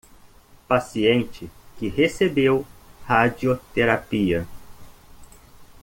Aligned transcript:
Paciente 0.67 1.47
que 1.77 1.87
recebeu 1.91 2.65
radioterapia 3.05 4.47